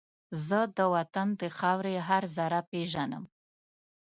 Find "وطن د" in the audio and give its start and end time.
0.93-1.43